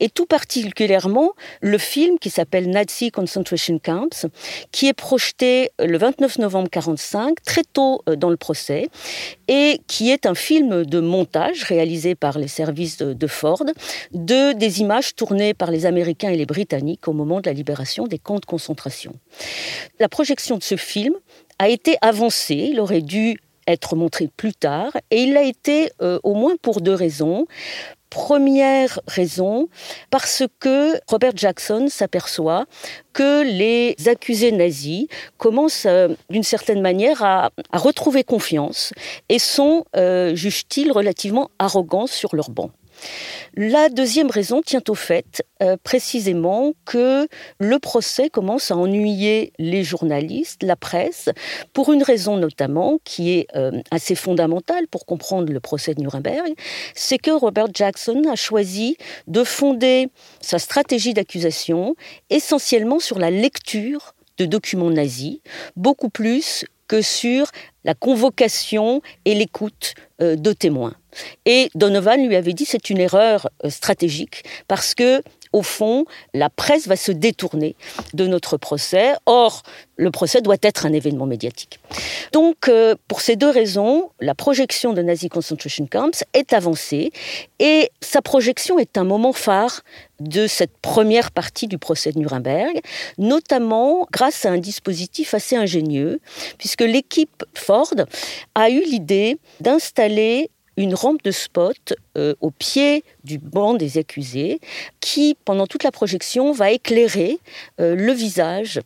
Et 0.00 0.10
tout 0.10 0.26
particulièrement 0.26 1.32
le 1.62 1.78
film 1.78 2.18
qui 2.18 2.28
s'appelle 2.28 2.68
Nazi 2.68 3.10
Concentration 3.10 3.78
Camps, 3.78 4.26
qui 4.72 4.86
est 4.86 4.92
projeté 4.92 5.70
le 5.78 5.96
29 5.96 6.38
novembre 6.38 6.68
1945, 6.72 7.42
très 7.42 7.62
tôt 7.64 8.02
euh, 8.08 8.16
dans 8.16 8.30
le 8.30 8.36
procès, 8.36 8.88
et 9.48 9.80
qui 9.86 10.10
est 10.10 10.26
un 10.26 10.34
film 10.34 10.84
de 10.84 11.00
montage 11.00 11.62
réalisé 11.64 12.14
par 12.14 12.38
les 12.38 12.48
services 12.48 12.98
de, 12.98 13.26
Ford, 13.26 13.62
de 14.12 14.52
des 14.52 14.80
images 14.80 15.14
tournées 15.14 15.54
par 15.54 15.70
les 15.70 15.86
Américains 15.86 16.30
et 16.30 16.36
les 16.36 16.46
Britanniques 16.46 17.08
au 17.08 17.12
moment 17.12 17.40
de 17.40 17.48
la 17.48 17.54
libération 17.54 18.06
des 18.06 18.18
camps 18.18 18.38
de 18.38 18.44
concentration. 18.44 19.14
La 19.98 20.08
projection 20.08 20.58
de 20.58 20.62
ce 20.62 20.76
film 20.76 21.14
a 21.58 21.68
été 21.68 21.96
avancée, 22.02 22.68
il 22.72 22.80
aurait 22.80 23.02
dû 23.02 23.38
être 23.66 23.96
montré 23.96 24.28
plus 24.28 24.54
tard, 24.54 24.92
et 25.10 25.22
il 25.22 25.32
l'a 25.32 25.42
été 25.42 25.90
euh, 26.00 26.18
au 26.22 26.34
moins 26.34 26.56
pour 26.60 26.80
deux 26.80 26.94
raisons. 26.94 27.46
Première 28.10 29.00
raison, 29.08 29.68
parce 30.10 30.44
que 30.60 30.94
Robert 31.08 31.32
Jackson 31.34 31.88
s'aperçoit 31.90 32.66
que 33.12 33.42
les 33.42 33.96
accusés 34.06 34.52
nazis 34.52 35.08
commencent 35.36 35.86
euh, 35.86 36.08
d'une 36.30 36.44
certaine 36.44 36.80
manière 36.80 37.22
à, 37.24 37.50
retrouver 37.72 38.22
confiance 38.22 38.94
et 39.28 39.38
sont, 39.38 39.84
euh, 39.96 40.34
juge-t-il, 40.34 40.92
relativement 40.92 41.50
arrogants 41.58 42.06
sur 42.06 42.36
leur 42.36 42.48
banc. 42.48 42.70
La 43.56 43.88
deuxième 43.88 44.30
raison 44.30 44.60
tient 44.62 44.82
au 44.88 44.94
fait 44.94 45.42
euh, 45.62 45.76
précisément 45.82 46.74
que 46.84 47.26
le 47.58 47.78
procès 47.78 48.28
commence 48.28 48.70
à 48.70 48.76
ennuyer 48.76 49.52
les 49.58 49.82
journalistes, 49.82 50.62
la 50.62 50.76
presse, 50.76 51.30
pour 51.72 51.92
une 51.92 52.02
raison 52.02 52.36
notamment 52.36 52.98
qui 53.04 53.32
est 53.32 53.46
euh, 53.56 53.80
assez 53.90 54.14
fondamentale 54.14 54.86
pour 54.88 55.06
comprendre 55.06 55.52
le 55.52 55.60
procès 55.60 55.94
de 55.94 56.02
Nuremberg, 56.02 56.54
c'est 56.94 57.18
que 57.18 57.30
Robert 57.30 57.68
Jackson 57.72 58.22
a 58.30 58.36
choisi 58.36 58.96
de 59.26 59.44
fonder 59.44 60.08
sa 60.40 60.58
stratégie 60.58 61.14
d'accusation 61.14 61.96
essentiellement 62.30 63.00
sur 63.00 63.18
la 63.18 63.30
lecture 63.30 64.14
de 64.38 64.44
documents 64.44 64.90
nazis, 64.90 65.38
beaucoup 65.76 66.10
plus 66.10 66.64
que 66.88 67.02
sur 67.02 67.50
la 67.84 67.94
convocation 67.94 69.02
et 69.24 69.34
l'écoute 69.34 69.94
euh, 70.20 70.36
de 70.36 70.52
témoins. 70.52 70.94
Et 71.44 71.70
Donovan 71.74 72.26
lui 72.26 72.36
avait 72.36 72.52
dit 72.52 72.64
c'est 72.64 72.90
une 72.90 72.98
erreur 72.98 73.48
euh, 73.64 73.70
stratégique 73.70 74.44
parce 74.68 74.94
que 74.94 75.22
au 75.56 75.62
fond, 75.62 76.04
la 76.34 76.50
presse 76.50 76.86
va 76.86 76.96
se 76.96 77.12
détourner 77.12 77.76
de 78.12 78.26
notre 78.26 78.58
procès. 78.58 79.14
Or, 79.24 79.62
le 79.96 80.10
procès 80.10 80.42
doit 80.42 80.56
être 80.60 80.84
un 80.84 80.92
événement 80.92 81.24
médiatique. 81.24 81.80
Donc, 82.32 82.68
euh, 82.68 82.94
pour 83.08 83.22
ces 83.22 83.36
deux 83.36 83.48
raisons, 83.48 84.10
la 84.20 84.34
projection 84.34 84.92
de 84.92 85.00
Nazi 85.00 85.30
Concentration 85.30 85.86
Camps 85.86 86.24
est 86.34 86.52
avancée 86.52 87.10
et 87.58 87.90
sa 88.02 88.20
projection 88.20 88.78
est 88.78 88.98
un 88.98 89.04
moment 89.04 89.32
phare 89.32 89.80
de 90.20 90.46
cette 90.46 90.76
première 90.82 91.30
partie 91.30 91.68
du 91.68 91.78
procès 91.78 92.12
de 92.12 92.18
Nuremberg, 92.18 92.80
notamment 93.16 94.06
grâce 94.12 94.44
à 94.44 94.50
un 94.50 94.58
dispositif 94.58 95.32
assez 95.32 95.56
ingénieux, 95.56 96.20
puisque 96.58 96.82
l'équipe 96.82 97.44
Ford 97.54 97.94
a 98.54 98.68
eu 98.68 98.82
l'idée 98.82 99.38
d'installer 99.60 100.50
une 100.76 100.94
rampe 100.94 101.22
de 101.22 101.30
spot 101.30 101.94
euh, 102.16 102.34
au 102.40 102.50
pied 102.50 103.04
du 103.24 103.38
banc 103.38 103.74
des 103.74 103.98
accusés 103.98 104.60
qui, 105.00 105.36
pendant 105.44 105.66
toute 105.66 105.84
la 105.84 105.92
projection, 105.92 106.52
va 106.52 106.70
éclairer 106.70 107.38
euh, 107.80 107.94
le 107.94 108.12
visage 108.12 108.80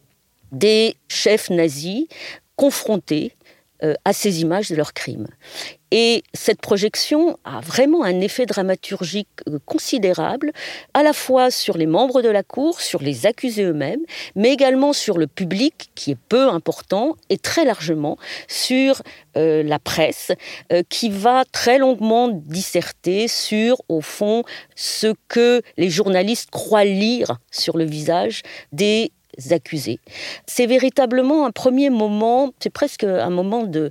des 0.53 0.97
chefs 1.09 1.51
nazis 1.51 2.07
confrontés 2.57 3.33
à 4.05 4.13
ces 4.13 4.41
images 4.43 4.69
de 4.69 4.77
leurs 4.77 4.93
crimes. 4.93 5.27
Et 5.93 6.23
cette 6.35 6.61
projection 6.61 7.37
a 7.45 7.61
vraiment 7.61 8.05
un 8.05 8.21
effet 8.21 8.47
dramaturgique 8.47 9.29
euh, 9.49 9.59
considérable, 9.67 10.53
à 10.95 11.03
la 11.03 11.13
fois 11.13 11.51
sur 11.51 11.77
les 11.77 11.87
membres 11.87 12.23
de 12.23 12.29
la 12.29 12.45
Cour, 12.45 12.81
sur 12.81 13.03
les 13.03 13.27
accusés 13.27 13.65
eux-mêmes, 13.65 14.03
mais 14.37 14.53
également 14.53 14.93
sur 14.93 15.19
le 15.19 15.27
public, 15.27 15.91
qui 15.97 16.13
est 16.13 16.19
peu 16.29 16.49
important, 16.49 17.17
et 17.29 17.39
très 17.39 17.65
largement 17.65 18.19
sur 18.47 19.03
euh, 19.37 19.65
la 19.65 19.81
presse, 19.81 20.31
euh, 20.73 20.83
qui 20.89 21.11
va 21.11 21.45
très 21.51 21.79
longuement 21.79 22.29
disserter 22.29 23.27
sur, 23.27 23.83
au 23.89 24.01
fond, 24.01 24.45
ce 24.77 25.13
que 25.27 25.61
les 25.77 25.91
journalistes 25.91 26.51
croient 26.51 26.85
lire 26.85 27.39
sur 27.51 27.77
le 27.77 27.85
visage 27.85 28.43
des 28.73 29.11
accusés. 29.51 30.01
C'est 30.47 30.67
véritablement 30.67 31.47
un 31.47 31.51
premier 31.51 31.91
moment, 31.91 32.53
c'est 32.61 32.71
presque 32.71 33.05
un 33.05 33.31
moment 33.31 33.65
de, 33.65 33.91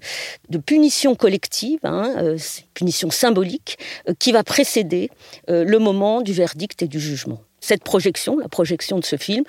punition 0.66 1.16
collective, 1.16 1.80
hein, 1.84 2.14
euh, 2.18 2.38
punition 2.74 3.10
symbolique, 3.10 3.78
euh, 4.08 4.14
qui 4.18 4.32
va 4.32 4.44
précéder 4.44 5.10
euh, 5.50 5.64
le 5.64 5.80
moment 5.80 6.22
du 6.22 6.34
verdict 6.34 6.82
et 6.82 6.88
du 6.88 7.00
jugement 7.00 7.42
cette 7.62 7.84
projection, 7.84 8.38
la 8.38 8.48
projection 8.48 9.00
de 9.00 9.06
ce 9.06 9.18
film, 9.18 9.44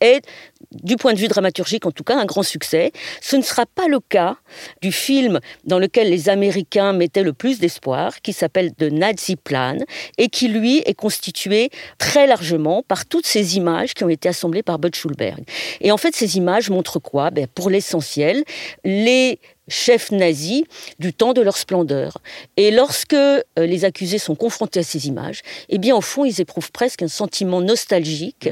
est, 0.00 0.24
du 0.70 0.96
point 0.96 1.12
de 1.14 1.18
vue 1.18 1.28
dramaturgique 1.28 1.86
en 1.86 1.90
tout 1.90 2.04
cas, 2.04 2.16
un 2.16 2.24
grand 2.24 2.42
succès. 2.42 2.92
Ce 3.20 3.36
ne 3.36 3.42
sera 3.42 3.66
pas 3.66 3.88
le 3.88 4.00
cas 4.00 4.36
du 4.82 4.92
film 4.92 5.40
dans 5.64 5.78
lequel 5.78 6.10
les 6.10 6.28
Américains 6.28 6.92
mettaient 6.92 7.22
le 7.22 7.32
plus 7.32 7.58
d'espoir, 7.58 8.20
qui 8.22 8.32
s'appelle 8.32 8.72
The 8.74 8.90
Nazi 8.90 9.36
Plan, 9.36 9.78
et 10.18 10.28
qui, 10.28 10.48
lui, 10.48 10.78
est 10.86 10.94
constitué 10.94 11.70
très 11.98 12.26
largement 12.26 12.82
par 12.82 13.06
toutes 13.06 13.26
ces 13.26 13.56
images 13.56 13.94
qui 13.94 14.04
ont 14.04 14.08
été 14.08 14.28
assemblées 14.28 14.62
par 14.62 14.78
Bud 14.78 14.94
Schulberg. 14.94 15.44
Et 15.80 15.90
en 15.92 15.96
fait, 15.96 16.14
ces 16.14 16.36
images 16.36 16.70
montrent 16.70 16.98
quoi? 16.98 17.30
Ben, 17.30 17.46
Pour 17.46 17.70
l'essentiel, 17.70 18.44
les 18.84 19.38
chefs 19.68 20.10
nazis 20.12 20.64
du 20.98 21.12
temps 21.12 21.32
de 21.32 21.40
leur 21.40 21.56
splendeur. 21.56 22.18
Et 22.56 22.70
lorsque 22.70 23.14
euh, 23.14 23.40
les 23.56 23.84
accusés 23.84 24.18
sont 24.18 24.34
confrontés 24.34 24.80
à 24.80 24.82
ces 24.82 25.06
images, 25.06 25.42
eh 25.68 25.78
bien, 25.78 25.96
au 25.96 26.00
fond, 26.00 26.24
ils 26.24 26.40
éprouvent 26.40 26.70
presque 26.72 27.02
un 27.02 27.08
sentiment 27.08 27.60
nostalgique. 27.60 28.48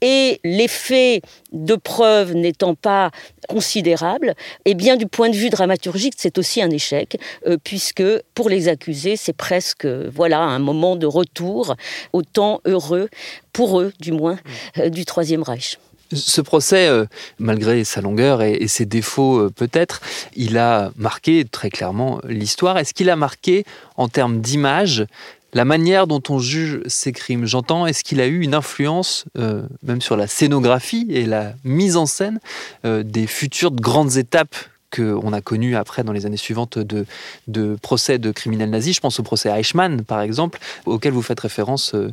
Et 0.00 0.40
l'effet 0.44 1.22
de 1.52 1.74
preuve 1.74 2.34
n'étant 2.34 2.74
pas 2.74 3.10
considérable, 3.48 4.34
eh 4.64 4.74
bien, 4.74 4.96
du 4.96 5.06
point 5.06 5.30
de 5.30 5.36
vue 5.36 5.47
dramaturgique, 5.50 6.14
c'est 6.16 6.38
aussi 6.38 6.62
un 6.62 6.70
échec, 6.70 7.18
euh, 7.46 7.56
puisque 7.62 8.04
pour 8.34 8.48
les 8.48 8.68
accusés, 8.68 9.16
c'est 9.16 9.32
presque, 9.32 9.86
voilà, 9.86 10.40
un 10.40 10.58
moment 10.58 10.96
de 10.96 11.06
retour 11.06 11.76
au 12.12 12.22
temps 12.22 12.60
heureux, 12.64 13.08
pour 13.52 13.80
eux, 13.80 13.92
du 14.00 14.12
moins, 14.12 14.38
euh, 14.78 14.88
du 14.88 15.04
Troisième 15.04 15.42
Reich. 15.42 15.78
Ce 16.12 16.40
procès, 16.40 16.88
euh, 16.88 17.04
malgré 17.38 17.84
sa 17.84 18.00
longueur 18.00 18.42
et, 18.42 18.66
ses 18.66 18.86
défauts 18.86 19.40
euh, 19.40 19.50
peut-être, 19.50 20.00
il 20.34 20.56
a 20.56 20.90
marqué 20.96 21.44
très 21.44 21.68
clairement 21.68 22.20
l'histoire. 22.26 22.78
Est-ce 22.78 22.94
qu'il 22.94 23.10
a 23.10 23.16
marqué 23.16 23.64
en 23.96 24.08
termes 24.08 24.40
d'image 24.40 25.04
la 25.52 25.64
manière 25.66 26.06
dont 26.06 26.22
on 26.30 26.38
juge 26.38 26.80
ces 26.86 27.12
crimes? 27.12 27.44
J'entends, 27.44 27.86
est-ce 27.86 28.04
qu'il 28.04 28.22
a 28.22 28.26
eu 28.26 28.40
une 28.40 28.54
influence 28.54 29.26
euh, 29.36 29.62
même 29.82 30.00
sur 30.00 30.16
la 30.16 30.26
scénographie 30.26 31.06
et 31.10 31.26
la 31.26 31.52
mise 31.64 31.96
en 31.96 32.06
scène 32.06 32.40
des 32.84 33.26
futures 33.26 33.72
grandes 33.72 34.16
étapes 34.16 34.56
qu'on 34.94 35.32
a 35.32 35.40
connu 35.40 35.76
après 35.76 36.04
dans 36.04 36.12
les 36.12 36.26
années 36.26 36.36
suivantes 36.36 36.78
de, 36.78 37.06
de, 37.46 37.76
procès 37.80 38.18
de 38.18 38.30
criminels 38.30 38.70
nazis. 38.70 38.96
Je 38.96 39.00
pense 39.00 39.20
au 39.20 39.22
procès 39.22 39.50
Eichmann, 39.50 40.02
par 40.04 40.20
exemple, 40.20 40.58
auquel 40.86 41.12
vous 41.12 41.22
faites 41.22 41.40
référence 41.40 41.94
euh, 41.94 42.12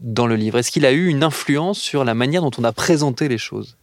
dans 0.00 0.26
le 0.26 0.36
livre. 0.36 0.58
Est-ce 0.58 0.70
qu'il 0.70 0.86
a 0.86 0.92
eu 0.92 1.06
une 1.06 1.22
influence 1.22 1.78
sur 1.78 2.04
la 2.04 2.14
manière 2.14 2.42
dont 2.42 2.50
on 2.58 2.64
a 2.64 2.72
présenté 2.72 3.28
les 3.28 3.38
choses? 3.38 3.76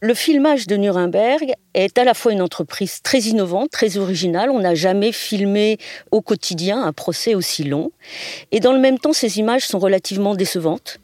Le 0.00 0.14
filmage 0.14 0.66
de 0.66 0.76
Nuremberg 0.76 1.54
est 1.74 1.98
à 1.98 2.04
la 2.04 2.14
fois 2.14 2.32
une 2.32 2.42
entreprise 2.42 3.00
très 3.02 3.20
innovante, 3.20 3.70
très 3.70 3.96
originale. 3.96 4.50
On 4.50 4.60
n'a 4.60 4.74
jamais 4.74 5.12
filmé 5.12 5.78
au 6.10 6.20
quotidien 6.20 6.82
un 6.82 6.92
procès 6.92 7.34
aussi 7.34 7.64
long. 7.64 7.90
Et 8.52 8.60
dans 8.60 8.72
le 8.72 8.78
même 8.78 8.98
temps, 8.98 9.12
ces 9.12 9.38
images 9.38 9.66
sont 9.66 9.78
relativement 9.78 10.34
décevantes, 10.34 11.00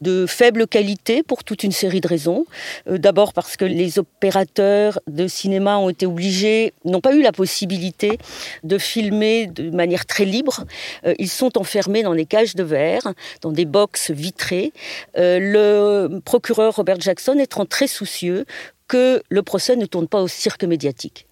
de 0.00 0.26
faible 0.26 0.66
qualité 0.66 1.22
pour 1.22 1.44
toute 1.44 1.64
une 1.64 1.72
série 1.72 2.00
de 2.00 2.08
raisons. 2.08 2.46
Euh, 2.88 2.98
d'abord 2.98 3.32
parce 3.32 3.56
que 3.56 3.64
les 3.64 3.98
opérateurs 3.98 5.00
de 5.06 5.26
cinéma 5.26 5.78
ont 5.78 5.88
été 5.88 6.06
obligés, 6.06 6.72
n'ont 6.84 7.00
pas 7.00 7.14
eu 7.14 7.22
la 7.22 7.32
possibilité 7.32 8.18
de 8.62 8.78
filmer 8.78 9.46
de 9.46 9.70
manière 9.70 10.06
très 10.06 10.24
libre. 10.24 10.64
Euh, 11.06 11.14
ils 11.18 11.30
sont 11.30 11.58
enfermés 11.58 12.02
dans 12.02 12.14
des 12.14 12.26
cages 12.26 12.54
de 12.54 12.62
verre, 12.62 13.12
dans 13.40 13.50
des 13.50 13.64
boxes 13.64 14.10
vitrées. 14.10 14.72
Euh, 15.16 15.38
le 16.08 16.20
procureur 16.20 16.76
Robert 16.76 17.00
Jackson 17.00 17.38
étant 17.38 17.66
très 17.66 17.86
soucieux 17.86 18.31
que 18.92 19.22
le 19.30 19.42
procès 19.42 19.74
ne 19.76 19.86
tourne 19.86 20.06
pas 20.06 20.20
au 20.20 20.28
cirque 20.28 20.64
médiatique. 20.64 21.26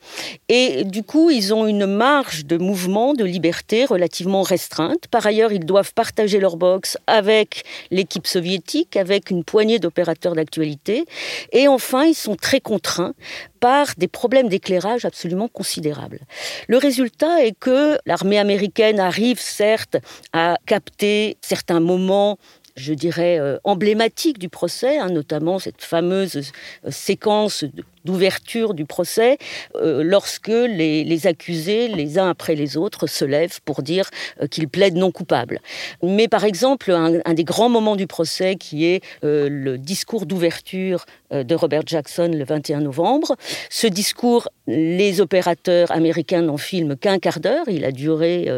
Et 0.49 0.83
du 0.85 1.03
coup, 1.03 1.29
ils 1.29 1.53
ont 1.53 1.67
une 1.67 1.85
marge 1.85 2.47
de 2.47 2.57
mouvement, 2.57 3.13
de 3.13 3.23
liberté 3.23 3.85
relativement 3.85 4.41
restreinte. 4.41 5.09
Par 5.09 5.27
ailleurs, 5.27 5.53
ils 5.53 5.67
doivent 5.67 5.93
partager 5.93 6.41
leur 6.41 6.57
box 6.57 6.97
avec 7.07 7.65
l'équipe 7.91 8.27
soviétique, 8.27 8.97
avec 8.97 9.29
une 9.29 9.45
poignée 9.45 9.79
d'opérateurs 9.79 10.35
d'actualité. 10.35 11.05
Et 11.53 11.69
enfin, 11.69 12.05
ils 12.05 12.15
sont 12.15 12.35
très 12.35 12.61
contraints 12.61 13.13
par 13.61 13.89
des 13.99 14.09
problèmes 14.09 14.49
d'éclairage 14.49 15.05
absolument 15.05 15.49
considérables. 15.49 16.21
Le 16.67 16.79
résultat 16.79 17.45
est 17.45 17.53
que 17.61 17.99
l'armée 18.07 18.39
américaine 18.39 18.99
arrive 18.99 19.39
certes 19.39 19.99
à 20.33 20.57
capter 20.65 21.37
certains 21.43 21.81
moments 21.81 22.39
je 22.81 22.95
dirais, 22.95 23.39
euh, 23.39 23.59
emblématique 23.65 24.39
du 24.39 24.49
procès, 24.49 24.99
hein, 24.99 25.09
notamment 25.09 25.59
cette 25.59 25.83
fameuse 25.83 26.37
euh, 26.37 26.91
séquence 26.91 27.65
d'ouverture 28.05 28.75
du 28.75 28.85
procès, 28.85 29.39
euh, 29.77 30.03
lorsque 30.03 30.49
les, 30.49 31.27
accusés, 31.27 31.89
les 31.89 32.19
uns 32.19 32.31
après 32.31 32.55
les 32.55 32.77
autres, 32.77 33.07
se 33.07 33.25
lèvent 33.25 33.61
pour 33.65 33.83
dire 33.83 34.09
qu'ils 34.51 34.69
plaident 34.69 34.97
non 34.97 35.11
coupables. 35.11 35.61
Mais 36.03 36.29
par 36.29 36.45
exemple, 36.45 36.91
un, 36.93 37.35
des 37.35 37.45
grands 37.45 37.69
moments 37.69 37.97
du 37.97 38.07
procès, 38.07 38.57
qui 38.57 38.87
est 38.87 39.03
le 39.23 39.77
discours 39.77 40.27
d'ouverture 40.27 41.05
de 41.31 41.55
Robert 41.55 41.83
Jackson 41.87 42.31
le 42.33 42.45
21 42.45 42.81
novembre, 42.81 43.37
ce 43.69 43.87
discours, 43.87 44.49
les 44.67 45.21
opérateurs 45.21 45.91
américains 45.91 46.43
n'en 46.43 46.57
filment 46.57 46.97
qu'un 46.97 47.19
quart 47.19 47.41
d'heure, 47.41 47.69
il 47.69 47.85
a 47.85 47.93
duré 47.93 48.49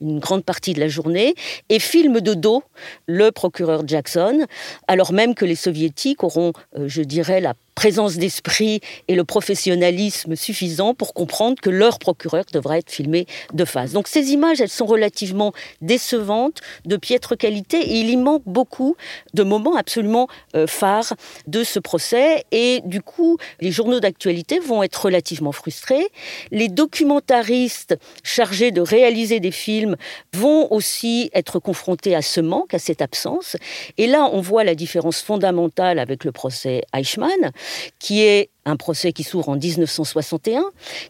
une 0.00 0.18
grande 0.18 0.44
partie 0.44 0.74
de 0.74 0.80
la 0.80 0.88
journée, 0.88 1.34
et 1.68 1.78
filment 1.78 2.20
de 2.20 2.34
dos 2.34 2.62
le 3.06 3.30
procureur 3.30 3.86
Jackson, 3.86 4.46
alors 4.88 5.12
même 5.12 5.34
que 5.34 5.44
les 5.44 5.54
soviétiques 5.54 6.24
auront, 6.24 6.52
euh, 6.76 6.88
je 6.88 7.02
dirais, 7.02 7.40
la 7.40 7.54
présence 7.74 8.16
d'esprit 8.16 8.80
et 9.08 9.14
le 9.14 9.24
professionnalisme 9.24 10.36
suffisant 10.36 10.94
pour 10.94 11.14
comprendre 11.14 11.60
que 11.60 11.70
leur 11.70 11.98
procureur 11.98 12.44
devra 12.52 12.78
être 12.78 12.90
filmé 12.90 13.26
de 13.52 13.64
face. 13.64 13.92
Donc 13.92 14.08
ces 14.08 14.30
images, 14.32 14.60
elles 14.60 14.68
sont 14.68 14.86
relativement 14.86 15.52
décevantes, 15.80 16.60
de 16.84 16.96
piètre 16.96 17.36
qualité, 17.36 17.78
et 17.78 18.00
il 18.00 18.10
y 18.10 18.16
manque 18.16 18.42
beaucoup 18.46 18.96
de 19.34 19.42
moments 19.42 19.76
absolument 19.76 20.28
euh, 20.54 20.66
phares 20.66 21.14
de 21.46 21.64
ce 21.64 21.78
procès. 21.78 22.44
Et 22.52 22.82
du 22.84 23.02
coup, 23.02 23.38
les 23.60 23.72
journaux 23.72 24.00
d'actualité 24.00 24.58
vont 24.58 24.82
être 24.82 25.04
relativement 25.06 25.52
frustrés. 25.52 26.06
Les 26.50 26.68
documentaristes 26.68 27.96
chargés 28.22 28.70
de 28.70 28.80
réaliser 28.80 29.40
des 29.40 29.50
films 29.50 29.96
vont 30.34 30.70
aussi 30.72 31.30
être 31.34 31.58
confrontés 31.58 32.14
à 32.14 32.22
ce 32.22 32.40
manque, 32.40 32.74
à 32.74 32.78
cette 32.78 33.02
absence. 33.02 33.56
Et 33.98 34.06
là, 34.06 34.28
on 34.32 34.40
voit 34.40 34.64
la 34.64 34.74
différence 34.74 35.20
fondamentale 35.22 35.98
avec 35.98 36.24
le 36.24 36.32
procès 36.32 36.82
Eichmann 36.94 37.52
qui 37.98 38.22
est 38.22 38.50
un 38.64 38.76
procès 38.76 39.12
qui 39.12 39.22
s'ouvre 39.22 39.48
en 39.48 39.56
1961, 39.56 40.64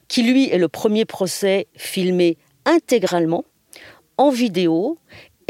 qui 0.09 0.23
lui 0.23 0.49
est 0.49 0.59
le 0.59 0.69
premier 0.69 1.05
procès 1.05 1.67
filmé 1.77 2.37
intégralement 2.65 3.45
en 4.17 4.31
vidéo 4.31 4.99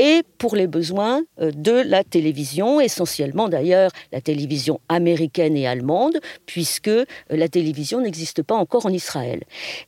et 0.00 0.22
pour 0.38 0.56
les 0.56 0.66
besoins 0.66 1.22
euh, 1.40 1.50
de 1.54 1.72
la 1.72 2.04
télévision, 2.04 2.80
essentiellement 2.80 3.50
d'ailleurs 3.50 3.90
la 4.12 4.22
télévision 4.22 4.80
américaine 4.88 5.58
et 5.58 5.66
allemande, 5.66 6.20
puisque 6.46 6.88
euh, 6.88 7.04
la 7.28 7.48
télévision 7.48 8.00
n'existe 8.00 8.42
pas 8.42 8.54
encore 8.54 8.86
en 8.86 8.90
Israël. 8.90 9.42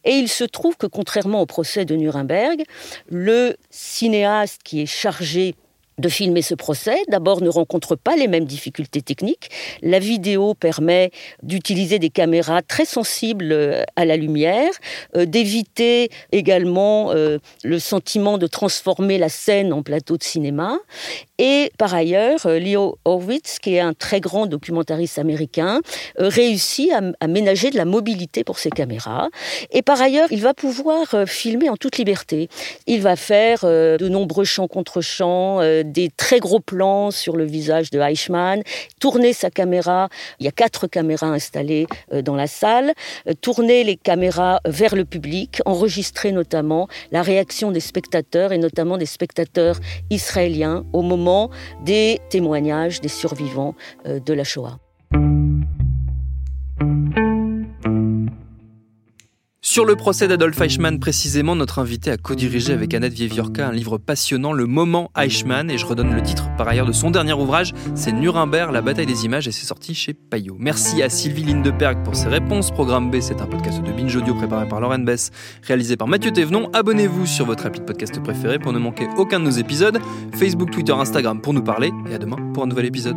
Et 0.04 0.10
il 0.10 0.28
se 0.28 0.44
trouve 0.44 0.76
que 0.76 0.86
contrairement 0.86 1.40
au 1.40 1.46
procès 1.46 1.86
de 1.86 1.96
Nuremberg, 1.96 2.62
le 3.08 3.56
cinéaste 3.70 4.60
qui 4.62 4.82
est 4.82 4.86
chargé 4.86 5.54
de 5.98 6.08
filmer 6.08 6.42
ce 6.42 6.54
procès, 6.54 6.96
d'abord 7.08 7.42
ne 7.42 7.48
rencontre 7.48 7.96
pas 7.96 8.16
les 8.16 8.28
mêmes 8.28 8.44
difficultés 8.44 9.02
techniques. 9.02 9.50
La 9.82 9.98
vidéo 9.98 10.54
permet 10.54 11.10
d'utiliser 11.42 11.98
des 11.98 12.10
caméras 12.10 12.62
très 12.62 12.84
sensibles 12.84 13.52
euh, 13.52 13.84
à 13.96 14.04
la 14.04 14.16
lumière, 14.16 14.70
euh, 15.16 15.26
d'éviter 15.26 16.10
également 16.32 17.12
euh, 17.12 17.38
le 17.62 17.78
sentiment 17.78 18.38
de 18.38 18.46
transformer 18.46 19.18
la 19.18 19.28
scène 19.28 19.72
en 19.72 19.82
plateau 19.82 20.16
de 20.16 20.22
cinéma. 20.22 20.78
Et 21.38 21.72
par 21.78 21.94
ailleurs, 21.94 22.46
Leo 22.46 22.98
Horwitz, 23.04 23.58
qui 23.58 23.74
est 23.74 23.80
un 23.80 23.94
très 23.94 24.20
grand 24.20 24.46
documentariste 24.46 25.18
américain, 25.18 25.80
réussit 26.16 26.92
à, 26.92 27.00
à 27.20 27.26
ménager 27.26 27.70
de 27.70 27.76
la 27.76 27.84
mobilité 27.84 28.44
pour 28.44 28.58
ses 28.58 28.70
caméras. 28.70 29.28
Et 29.72 29.82
par 29.82 30.00
ailleurs, 30.00 30.28
il 30.30 30.40
va 30.40 30.54
pouvoir 30.54 31.16
filmer 31.26 31.68
en 31.68 31.76
toute 31.76 31.98
liberté. 31.98 32.48
Il 32.86 33.02
va 33.02 33.16
faire 33.16 33.62
de 33.64 34.08
nombreux 34.08 34.44
champs 34.44 34.68
contre 34.68 35.00
champs, 35.00 35.58
des 35.84 36.10
très 36.10 36.40
gros 36.40 36.60
plans 36.60 37.10
sur 37.10 37.36
le 37.36 37.44
visage 37.44 37.90
de 37.90 38.00
Eichmann, 38.00 38.62
tourner 39.00 39.32
sa 39.32 39.50
caméra, 39.50 40.08
il 40.38 40.44
y 40.44 40.48
a 40.48 40.52
quatre 40.52 40.86
caméras 40.86 41.28
installées 41.28 41.86
euh, 42.12 42.22
dans 42.22 42.36
la 42.36 42.46
salle, 42.46 42.92
euh, 43.28 43.32
tourner 43.40 43.84
les 43.84 43.96
caméras 43.96 44.60
vers 44.66 44.94
le 44.94 45.04
public, 45.04 45.60
enregistrer 45.66 46.32
notamment 46.32 46.88
la 47.10 47.22
réaction 47.22 47.70
des 47.70 47.80
spectateurs 47.80 48.52
et 48.52 48.58
notamment 48.58 48.98
des 48.98 49.06
spectateurs 49.06 49.78
israéliens 50.10 50.84
au 50.92 51.02
moment 51.02 51.50
des 51.84 52.20
témoignages 52.30 53.00
des 53.00 53.08
survivants 53.08 53.74
euh, 54.06 54.20
de 54.20 54.32
la 54.32 54.44
Shoah. 54.44 54.78
Sur 59.72 59.86
le 59.86 59.96
procès 59.96 60.28
d'Adolf 60.28 60.60
Eichmann 60.60 61.00
précisément, 61.00 61.56
notre 61.56 61.78
invité 61.78 62.10
a 62.10 62.18
co-dirigé 62.18 62.74
avec 62.74 62.92
Annette 62.92 63.14
Vieviorka 63.14 63.68
un 63.68 63.72
livre 63.72 63.96
passionnant, 63.96 64.52
Le 64.52 64.66
Moment 64.66 65.10
Eichmann, 65.16 65.70
et 65.70 65.78
je 65.78 65.86
redonne 65.86 66.14
le 66.14 66.22
titre 66.22 66.50
par 66.58 66.68
ailleurs 66.68 66.84
de 66.84 66.92
son 66.92 67.10
dernier 67.10 67.32
ouvrage, 67.32 67.72
c'est 67.94 68.12
Nuremberg, 68.12 68.70
la 68.70 68.82
bataille 68.82 69.06
des 69.06 69.24
images, 69.24 69.48
et 69.48 69.50
c'est 69.50 69.64
sorti 69.64 69.94
chez 69.94 70.12
Payot. 70.12 70.56
Merci 70.58 71.02
à 71.02 71.08
Sylvie 71.08 71.44
Lindeberg 71.44 72.04
pour 72.04 72.14
ses 72.16 72.28
réponses. 72.28 72.70
Programme 72.70 73.10
B, 73.10 73.20
c'est 73.22 73.40
un 73.40 73.46
podcast 73.46 73.80
de 73.80 73.92
Binge 73.92 74.14
Audio 74.14 74.34
préparé 74.34 74.68
par 74.68 74.78
Lauren 74.78 74.98
Bess, 74.98 75.30
réalisé 75.62 75.96
par 75.96 76.06
Mathieu 76.06 76.32
Thévenon. 76.32 76.68
Abonnez-vous 76.74 77.24
sur 77.24 77.46
votre 77.46 77.64
appli 77.64 77.80
de 77.80 77.86
podcast 77.86 78.22
préféré 78.22 78.58
pour 78.58 78.74
ne 78.74 78.78
manquer 78.78 79.06
aucun 79.16 79.40
de 79.40 79.46
nos 79.46 79.52
épisodes. 79.52 79.98
Facebook, 80.34 80.70
Twitter, 80.70 80.92
Instagram 80.92 81.40
pour 81.40 81.54
nous 81.54 81.64
parler, 81.64 81.90
et 82.10 82.14
à 82.14 82.18
demain 82.18 82.36
pour 82.52 82.62
un 82.62 82.66
nouvel 82.66 82.84
épisode. 82.84 83.16